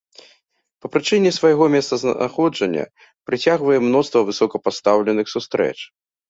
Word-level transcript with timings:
Па 0.85 0.89
прычыне 0.93 1.33
свайго 1.37 1.67
месцазнаходжання 1.75 2.85
прыцягвае 3.31 3.77
мноства 3.85 4.19
высокапастаўленых 4.31 5.25
сустрэч. 5.37 5.77